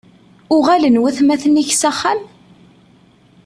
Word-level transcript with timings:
Uɣalen 0.55 1.01
watmaten-ik 1.01 1.69
s 1.73 1.81
axxam? 1.89 2.19